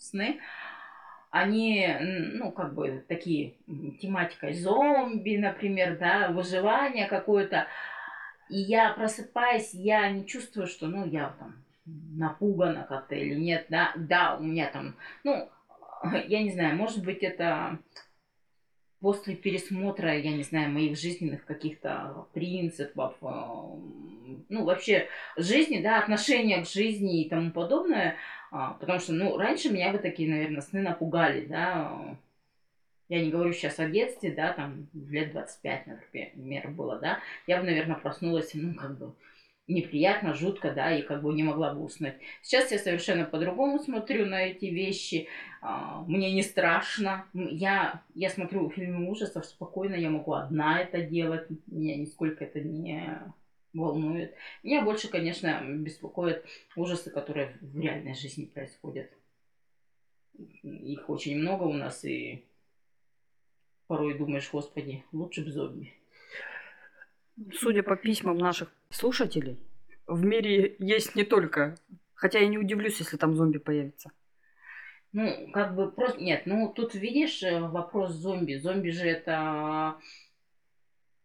сны, 0.00 0.40
они, 1.30 1.88
ну, 2.00 2.50
как 2.50 2.74
бы, 2.74 3.04
такие 3.08 3.54
тематикой 4.00 4.54
зомби, 4.54 5.36
например, 5.36 5.98
да, 5.98 6.30
выживание 6.30 7.06
какое-то. 7.06 7.68
И 8.50 8.58
я 8.58 8.92
просыпаюсь, 8.92 9.72
я 9.72 10.10
не 10.10 10.26
чувствую, 10.26 10.66
что, 10.66 10.88
ну, 10.88 11.06
я 11.06 11.34
там 11.38 11.54
напугана 11.86 12.86
как-то 12.88 13.14
или 13.14 13.34
нет, 13.34 13.66
да, 13.68 13.92
да, 13.96 14.36
у 14.36 14.42
меня 14.42 14.66
там, 14.66 14.96
ну, 15.22 15.48
я 16.26 16.42
не 16.42 16.50
знаю, 16.50 16.76
может 16.76 17.04
быть, 17.04 17.22
это 17.22 17.78
после 19.04 19.36
пересмотра, 19.36 20.16
я 20.16 20.32
не 20.32 20.44
знаю, 20.44 20.70
моих 20.70 20.98
жизненных 20.98 21.44
каких-то 21.44 22.26
принципов, 22.32 23.14
э, 23.20 23.26
ну, 24.48 24.64
вообще 24.64 25.08
жизни, 25.36 25.82
да, 25.82 25.98
отношения 25.98 26.62
к 26.64 26.66
жизни 26.66 27.20
и 27.20 27.28
тому 27.28 27.50
подобное, 27.50 28.16
а, 28.50 28.72
потому 28.80 28.98
что, 29.00 29.12
ну, 29.12 29.36
раньше 29.36 29.68
меня 29.68 29.92
бы 29.92 29.98
такие, 29.98 30.30
наверное, 30.30 30.62
сны 30.62 30.80
напугали, 30.80 31.44
да, 31.44 32.16
я 33.10 33.22
не 33.22 33.30
говорю 33.30 33.52
сейчас 33.52 33.78
о 33.78 33.90
детстве, 33.90 34.30
да, 34.30 34.54
там, 34.54 34.86
лет 34.94 35.32
25, 35.32 35.86
например, 35.86 36.68
было, 36.70 36.98
да, 36.98 37.18
я 37.46 37.58
бы, 37.58 37.64
наверное, 37.64 37.96
проснулась, 37.96 38.52
ну, 38.54 38.72
как 38.72 38.96
бы, 38.96 39.12
неприятно, 39.66 40.34
жутко, 40.34 40.72
да, 40.72 40.96
и 40.96 41.02
как 41.02 41.22
бы 41.22 41.32
не 41.32 41.42
могла 41.42 41.72
бы 41.72 41.82
уснуть. 41.82 42.14
Сейчас 42.42 42.70
я 42.70 42.78
совершенно 42.78 43.24
по-другому 43.24 43.78
смотрю 43.78 44.26
на 44.26 44.46
эти 44.46 44.66
вещи. 44.66 45.28
А, 45.60 46.02
мне 46.02 46.32
не 46.32 46.42
страшно. 46.42 47.26
Я, 47.32 48.02
я 48.14 48.30
смотрю 48.30 48.68
фильмы 48.70 49.10
ужасов 49.10 49.46
спокойно, 49.46 49.94
я 49.94 50.10
могу 50.10 50.34
одна 50.34 50.80
это 50.80 51.00
делать. 51.00 51.48
Меня 51.66 51.96
нисколько 51.96 52.44
это 52.44 52.60
не 52.60 53.22
волнует. 53.72 54.34
Меня 54.62 54.82
больше, 54.82 55.08
конечно, 55.08 55.62
беспокоят 55.64 56.44
ужасы, 56.76 57.10
которые 57.10 57.56
в 57.60 57.80
реальной 57.80 58.14
жизни 58.14 58.44
происходят. 58.44 59.10
Их 60.62 61.08
очень 61.08 61.38
много 61.38 61.62
у 61.64 61.72
нас, 61.72 62.04
и 62.04 62.44
порой 63.86 64.18
думаешь, 64.18 64.50
господи, 64.50 65.04
лучше 65.12 65.44
бы 65.44 65.50
зомби. 65.50 65.92
Судя 67.52 67.82
по 67.82 67.96
письмам 67.96 68.38
наших 68.38 68.72
слушателей, 68.90 69.58
в 70.06 70.24
мире 70.24 70.76
есть 70.78 71.14
не 71.14 71.24
только... 71.24 71.76
Хотя 72.14 72.38
я 72.38 72.48
не 72.48 72.58
удивлюсь, 72.58 73.00
если 73.00 73.16
там 73.16 73.34
зомби 73.34 73.58
появится. 73.58 74.10
Ну, 75.12 75.50
как 75.52 75.74
бы 75.74 75.90
просто... 75.90 76.22
Нет, 76.22 76.46
ну 76.46 76.72
тут 76.72 76.94
видишь 76.94 77.42
э, 77.42 77.60
вопрос 77.60 78.12
зомби. 78.12 78.54
Зомби 78.54 78.90
же 78.90 79.06
это 79.06 79.98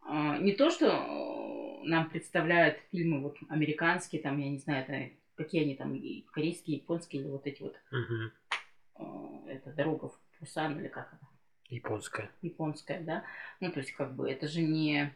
а, 0.02 0.38
не 0.38 0.52
то, 0.52 0.70
что 0.70 0.86
э, 0.88 1.86
нам 1.88 2.10
представляют 2.10 2.78
фильмы 2.90 3.20
вот 3.22 3.36
американские, 3.48 4.20
там, 4.20 4.38
я 4.38 4.50
не 4.50 4.58
знаю, 4.58 4.84
это 4.84 5.14
какие 5.36 5.62
они 5.62 5.74
там, 5.74 5.98
корейские, 6.32 6.78
японские 6.78 7.22
или 7.22 7.28
вот 7.28 7.46
эти 7.46 7.62
вот. 7.62 7.76
Угу. 7.92 9.48
Это 9.48 9.72
дорога 9.72 10.08
в 10.08 10.20
Пусан 10.38 10.78
или 10.78 10.88
как 10.88 11.12
это? 11.14 11.26
Японская. 11.68 12.30
Японская, 12.42 13.00
да. 13.00 13.24
Ну, 13.60 13.70
то 13.70 13.78
есть, 13.78 13.92
как 13.92 14.14
бы, 14.14 14.28
это 14.30 14.48
же 14.48 14.60
не 14.60 15.14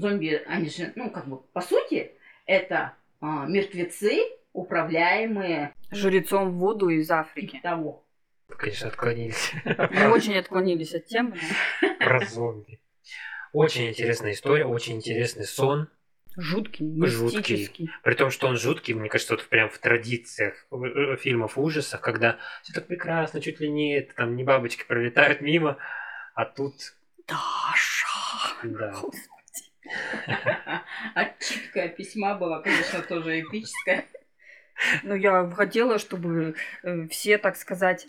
зомби, 0.00 0.42
они 0.46 0.68
же, 0.68 0.92
ну, 0.96 1.10
как 1.10 1.26
бы, 1.28 1.38
по 1.38 1.60
сути, 1.60 2.12
это 2.46 2.94
а, 3.20 3.46
мертвецы, 3.46 4.18
управляемые... 4.52 5.74
Жрецом 5.90 6.58
воду 6.58 6.88
из 6.88 7.10
Африки. 7.10 7.52
Типа 7.52 7.62
того. 7.62 8.04
Конечно, 8.48 8.88
отклонились. 8.88 9.52
Мы 9.64 10.10
очень 10.10 10.36
отклонились 10.36 10.94
от 10.94 11.06
темы. 11.06 11.36
Про 11.98 12.24
зомби. 12.24 12.80
Очень 13.52 13.88
интересная 13.88 14.32
история, 14.32 14.66
очень 14.66 14.96
интересный 14.96 15.44
сон. 15.44 15.88
Жуткий, 16.36 16.86
мистический. 16.86 17.90
При 18.04 18.14
том, 18.14 18.30
что 18.30 18.46
он 18.46 18.56
жуткий, 18.56 18.94
мне 18.94 19.08
кажется, 19.08 19.34
вот 19.34 19.44
прям 19.48 19.68
в 19.68 19.78
традициях 19.78 20.66
э, 20.70 21.16
фильмов 21.16 21.58
ужасов, 21.58 22.00
когда 22.00 22.38
все 22.62 22.72
так 22.72 22.86
прекрасно, 22.86 23.40
чуть 23.40 23.58
ли 23.58 23.68
не 23.68 23.98
это, 23.98 24.14
там 24.14 24.36
не 24.36 24.44
бабочки 24.44 24.84
пролетают 24.86 25.40
мимо, 25.40 25.78
а 26.34 26.44
тут... 26.44 26.74
Даша! 27.26 28.06
Да. 28.62 28.94
Отчитка 31.14 31.88
письма 31.88 32.34
была, 32.34 32.60
конечно, 32.60 33.02
тоже 33.02 33.40
эпическая. 33.40 34.04
Ну, 35.02 35.14
я 35.14 35.48
хотела, 35.50 35.98
чтобы 35.98 36.54
э, 36.82 37.08
все, 37.08 37.38
так 37.38 37.56
сказать, 37.56 38.08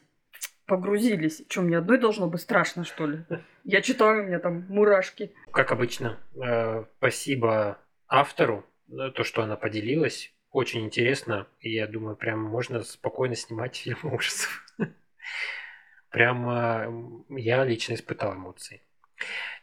погрузились. 0.66 1.44
Что, 1.50 1.62
мне 1.62 1.78
одной 1.78 1.98
должно 1.98 2.28
быть 2.28 2.42
страшно, 2.42 2.84
что 2.84 3.08
ли? 3.08 3.26
Я 3.64 3.82
читаю, 3.82 4.24
у 4.24 4.28
меня 4.28 4.40
там 4.40 4.66
мурашки. 4.70 5.34
Как 5.52 5.72
обычно, 5.72 6.20
э, 6.36 6.86
спасибо 6.98 7.80
автору, 8.08 8.66
за 8.88 9.12
то, 9.12 9.24
что 9.24 9.44
она 9.44 9.56
поделилась. 9.56 10.34
Очень 10.52 10.86
интересно, 10.86 11.48
и 11.60 11.72
я 11.72 11.88
думаю, 11.88 12.16
прям 12.16 12.42
можно 12.42 12.82
спокойно 12.82 13.36
снимать 13.36 13.76
фильмы 13.76 14.16
ужасов. 14.16 14.66
Прям 16.10 17.24
я 17.30 17.64
лично 17.64 17.94
испытал 17.94 18.34
эмоции. 18.34 18.82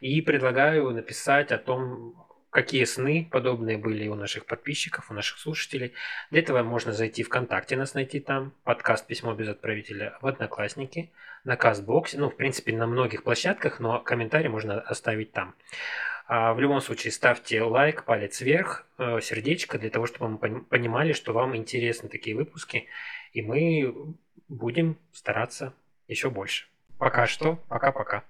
И 0.00 0.20
предлагаю 0.22 0.90
написать 0.90 1.52
о 1.52 1.58
том, 1.58 2.26
какие 2.50 2.84
сны 2.84 3.28
подобные 3.30 3.76
были 3.76 4.08
у 4.08 4.14
наших 4.14 4.46
подписчиков, 4.46 5.10
у 5.10 5.14
наших 5.14 5.38
слушателей. 5.38 5.92
Для 6.30 6.40
этого 6.40 6.62
можно 6.62 6.92
зайти 6.92 7.22
в 7.22 7.26
ВКонтакте, 7.26 7.76
нас 7.76 7.92
найти 7.92 8.18
там, 8.18 8.54
подкаст 8.64 9.06
«Письмо 9.06 9.34
без 9.34 9.48
отправителя» 9.48 10.16
в 10.22 10.26
Одноклассники, 10.26 11.12
на 11.44 11.56
Кастбоксе, 11.56 12.18
ну, 12.18 12.30
в 12.30 12.36
принципе, 12.36 12.74
на 12.74 12.86
многих 12.86 13.24
площадках, 13.24 13.78
но 13.78 14.00
комментарий 14.00 14.48
можно 14.48 14.80
оставить 14.80 15.32
там. 15.32 15.54
А 16.28 16.54
в 16.54 16.60
любом 16.60 16.80
случае, 16.80 17.12
ставьте 17.12 17.62
лайк, 17.62 18.04
палец 18.04 18.40
вверх, 18.40 18.86
э, 18.98 19.20
сердечко, 19.20 19.78
для 19.78 19.90
того, 19.90 20.06
чтобы 20.06 20.28
мы 20.30 20.62
понимали, 20.62 21.12
что 21.12 21.34
вам 21.34 21.54
интересны 21.54 22.08
такие 22.08 22.34
выпуски, 22.34 22.86
и 23.32 23.42
мы 23.42 24.14
будем 24.48 24.98
стараться 25.12 25.74
еще 26.08 26.30
больше. 26.30 26.66
Пока 26.98 27.26
что, 27.26 27.56
пока-пока. 27.68 28.24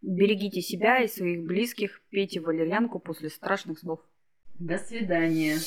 Берегите 0.00 0.60
себя 0.60 1.02
и 1.02 1.08
своих 1.08 1.44
близких, 1.44 2.00
пейте 2.10 2.40
валерьянку 2.40 2.98
после 3.00 3.30
страшных 3.30 3.80
снов. 3.80 4.00
До 4.58 4.78
свидания. 4.78 5.58